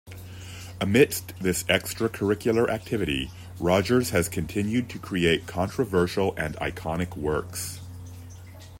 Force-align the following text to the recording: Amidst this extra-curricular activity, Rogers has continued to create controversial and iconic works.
Amidst 0.79 1.35
this 1.41 1.63
extra-curricular 1.69 2.67
activity, 2.67 3.29
Rogers 3.59 4.09
has 4.09 4.27
continued 4.29 4.89
to 4.89 4.97
create 4.97 5.45
controversial 5.45 6.33
and 6.37 6.55
iconic 6.55 7.15
works. 7.15 7.79